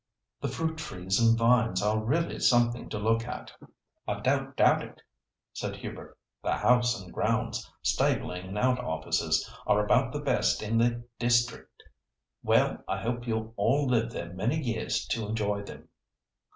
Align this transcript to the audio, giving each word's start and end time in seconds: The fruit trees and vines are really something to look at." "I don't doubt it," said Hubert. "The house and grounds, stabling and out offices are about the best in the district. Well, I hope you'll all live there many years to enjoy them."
The 0.41 0.47
fruit 0.47 0.79
trees 0.79 1.19
and 1.19 1.37
vines 1.37 1.79
are 1.83 2.03
really 2.03 2.39
something 2.39 2.89
to 2.89 2.97
look 2.97 3.27
at." 3.27 3.51
"I 4.07 4.19
don't 4.19 4.55
doubt 4.55 4.81
it," 4.81 4.99
said 5.53 5.75
Hubert. 5.75 6.17
"The 6.41 6.53
house 6.53 6.99
and 6.99 7.13
grounds, 7.13 7.71
stabling 7.83 8.47
and 8.47 8.57
out 8.57 8.79
offices 8.83 9.47
are 9.67 9.85
about 9.85 10.11
the 10.11 10.19
best 10.19 10.63
in 10.63 10.79
the 10.79 11.03
district. 11.19 11.83
Well, 12.41 12.83
I 12.87 12.99
hope 12.99 13.27
you'll 13.27 13.53
all 13.57 13.85
live 13.85 14.09
there 14.09 14.33
many 14.33 14.59
years 14.59 15.05
to 15.09 15.27
enjoy 15.27 15.61
them." 15.61 15.87